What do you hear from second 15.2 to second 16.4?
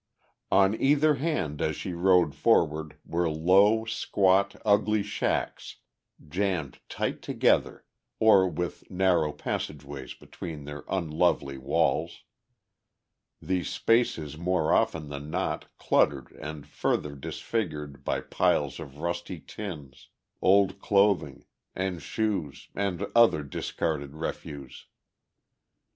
not cluttered